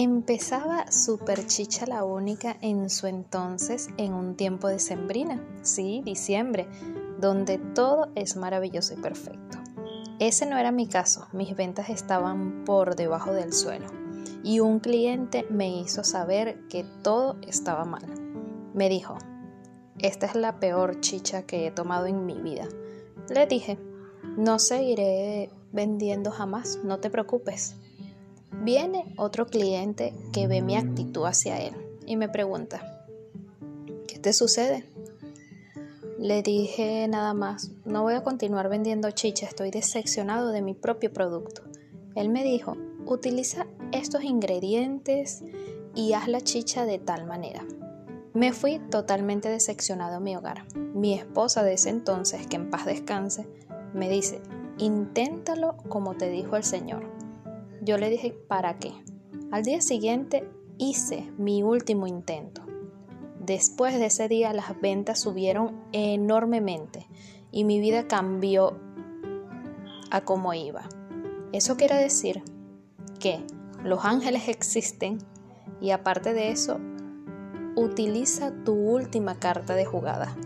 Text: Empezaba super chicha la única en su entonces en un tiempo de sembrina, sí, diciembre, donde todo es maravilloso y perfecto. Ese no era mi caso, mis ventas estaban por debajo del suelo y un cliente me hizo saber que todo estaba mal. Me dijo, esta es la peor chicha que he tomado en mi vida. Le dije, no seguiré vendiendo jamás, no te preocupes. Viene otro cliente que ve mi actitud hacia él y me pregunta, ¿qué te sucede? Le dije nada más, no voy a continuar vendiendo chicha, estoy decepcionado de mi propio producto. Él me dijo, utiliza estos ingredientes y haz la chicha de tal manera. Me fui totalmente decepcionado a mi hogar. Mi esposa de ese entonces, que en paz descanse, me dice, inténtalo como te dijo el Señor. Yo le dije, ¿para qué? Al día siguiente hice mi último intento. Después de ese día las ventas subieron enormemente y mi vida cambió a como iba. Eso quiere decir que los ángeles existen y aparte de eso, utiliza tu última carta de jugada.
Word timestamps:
Empezaba 0.00 0.92
super 0.92 1.44
chicha 1.48 1.84
la 1.84 2.04
única 2.04 2.56
en 2.60 2.88
su 2.88 3.08
entonces 3.08 3.88
en 3.96 4.14
un 4.14 4.36
tiempo 4.36 4.68
de 4.68 4.78
sembrina, 4.78 5.44
sí, 5.62 6.02
diciembre, 6.04 6.68
donde 7.18 7.58
todo 7.58 8.12
es 8.14 8.36
maravilloso 8.36 8.94
y 8.94 8.98
perfecto. 8.98 9.58
Ese 10.20 10.46
no 10.46 10.56
era 10.56 10.70
mi 10.70 10.86
caso, 10.86 11.26
mis 11.32 11.56
ventas 11.56 11.88
estaban 11.88 12.62
por 12.64 12.94
debajo 12.94 13.32
del 13.32 13.52
suelo 13.52 13.88
y 14.44 14.60
un 14.60 14.78
cliente 14.78 15.44
me 15.50 15.68
hizo 15.80 16.04
saber 16.04 16.60
que 16.68 16.84
todo 17.02 17.36
estaba 17.42 17.84
mal. 17.84 18.04
Me 18.74 18.88
dijo, 18.88 19.18
esta 19.98 20.26
es 20.26 20.36
la 20.36 20.60
peor 20.60 21.00
chicha 21.00 21.42
que 21.42 21.66
he 21.66 21.70
tomado 21.72 22.06
en 22.06 22.24
mi 22.24 22.40
vida. 22.40 22.68
Le 23.30 23.48
dije, 23.48 23.80
no 24.36 24.60
seguiré 24.60 25.50
vendiendo 25.72 26.30
jamás, 26.30 26.78
no 26.84 27.00
te 27.00 27.10
preocupes. 27.10 27.74
Viene 28.68 29.06
otro 29.16 29.46
cliente 29.46 30.12
que 30.30 30.46
ve 30.46 30.60
mi 30.60 30.76
actitud 30.76 31.24
hacia 31.24 31.58
él 31.58 31.72
y 32.04 32.18
me 32.18 32.28
pregunta, 32.28 33.06
¿qué 34.06 34.18
te 34.18 34.34
sucede? 34.34 34.84
Le 36.18 36.42
dije 36.42 37.08
nada 37.08 37.32
más, 37.32 37.70
no 37.86 38.02
voy 38.02 38.12
a 38.12 38.22
continuar 38.22 38.68
vendiendo 38.68 39.10
chicha, 39.10 39.46
estoy 39.46 39.70
decepcionado 39.70 40.50
de 40.50 40.60
mi 40.60 40.74
propio 40.74 41.10
producto. 41.10 41.62
Él 42.14 42.28
me 42.28 42.44
dijo, 42.44 42.76
utiliza 43.06 43.66
estos 43.90 44.22
ingredientes 44.22 45.42
y 45.94 46.12
haz 46.12 46.28
la 46.28 46.42
chicha 46.42 46.84
de 46.84 46.98
tal 46.98 47.24
manera. 47.24 47.64
Me 48.34 48.52
fui 48.52 48.80
totalmente 48.90 49.48
decepcionado 49.48 50.16
a 50.16 50.20
mi 50.20 50.36
hogar. 50.36 50.66
Mi 50.74 51.14
esposa 51.14 51.62
de 51.62 51.72
ese 51.72 51.88
entonces, 51.88 52.46
que 52.46 52.56
en 52.56 52.68
paz 52.68 52.84
descanse, 52.84 53.48
me 53.94 54.10
dice, 54.10 54.42
inténtalo 54.76 55.78
como 55.88 56.16
te 56.16 56.28
dijo 56.28 56.54
el 56.54 56.64
Señor. 56.64 57.27
Yo 57.82 57.98
le 57.98 58.10
dije, 58.10 58.32
¿para 58.32 58.78
qué? 58.78 58.92
Al 59.50 59.64
día 59.64 59.80
siguiente 59.80 60.48
hice 60.78 61.30
mi 61.38 61.62
último 61.62 62.06
intento. 62.06 62.62
Después 63.40 63.94
de 63.98 64.06
ese 64.06 64.28
día 64.28 64.52
las 64.52 64.78
ventas 64.80 65.20
subieron 65.20 65.80
enormemente 65.92 67.06
y 67.50 67.64
mi 67.64 67.80
vida 67.80 68.06
cambió 68.06 68.78
a 70.10 70.20
como 70.22 70.54
iba. 70.54 70.88
Eso 71.52 71.76
quiere 71.76 71.96
decir 71.96 72.42
que 73.20 73.44
los 73.82 74.04
ángeles 74.04 74.48
existen 74.48 75.18
y 75.80 75.90
aparte 75.90 76.34
de 76.34 76.50
eso, 76.50 76.78
utiliza 77.76 78.52
tu 78.64 78.74
última 78.74 79.38
carta 79.38 79.74
de 79.74 79.84
jugada. 79.84 80.36